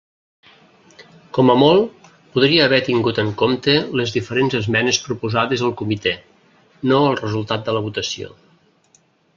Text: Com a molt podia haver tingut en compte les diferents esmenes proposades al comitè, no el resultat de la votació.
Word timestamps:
Com 1.37 1.51
a 1.53 1.55
molt 1.63 2.07
podia 2.37 2.63
haver 2.69 2.79
tingut 2.87 3.21
en 3.25 3.29
compte 3.43 3.77
les 4.01 4.15
diferents 4.17 4.57
esmenes 4.61 5.01
proposades 5.05 5.67
al 5.69 5.77
comitè, 5.85 6.17
no 6.93 7.05
el 7.13 7.21
resultat 7.23 7.69
de 7.71 7.77
la 7.79 7.85
votació. 7.91 8.35